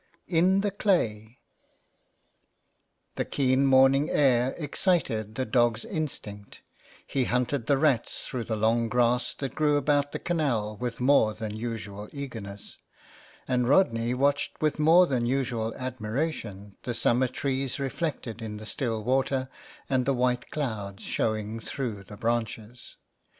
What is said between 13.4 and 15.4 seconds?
and Rodney watched with more than